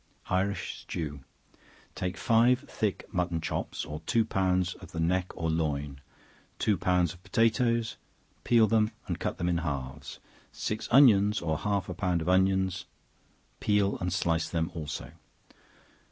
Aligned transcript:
Irish 0.31 0.79
Stew. 0.79 1.19
Take 1.93 2.17
five 2.17 2.61
thick 2.61 3.05
mutton 3.13 3.39
chops, 3.39 3.85
or 3.85 4.01
two 4.07 4.25
pounds 4.25 4.73
of 4.81 4.93
the 4.93 4.99
neck 4.99 5.31
or 5.35 5.47
loin, 5.51 6.01
two 6.57 6.75
pounds 6.75 7.13
of 7.13 7.21
potatoes, 7.21 7.97
peel 8.43 8.65
them 8.65 8.89
and 9.05 9.19
cut 9.19 9.37
them 9.37 9.47
in 9.47 9.59
halves, 9.59 10.17
six 10.51 10.87
onions 10.89 11.39
or 11.39 11.55
half 11.59 11.87
a 11.87 11.93
pound 11.93 12.23
of 12.23 12.29
onions, 12.29 12.85
peel 13.59 13.95
and 13.99 14.11
slice 14.11 14.49
them 14.49 14.71
also. 14.73 15.11